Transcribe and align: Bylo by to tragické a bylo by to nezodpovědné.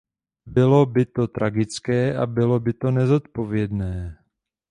Bylo 0.45 0.85
by 0.85 1.05
to 1.05 1.27
tragické 1.27 2.15
a 2.17 2.25
bylo 2.25 2.59
by 2.59 2.73
to 2.73 2.91
nezodpovědné. 2.91 4.17